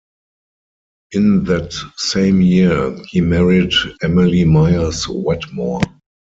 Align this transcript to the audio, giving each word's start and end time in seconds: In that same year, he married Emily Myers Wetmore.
In 1.11 1.43
that 1.43 1.75
same 1.95 2.41
year, 2.41 2.97
he 3.09 3.21
married 3.21 3.71
Emily 4.01 4.43
Myers 4.45 5.07
Wetmore. 5.07 5.81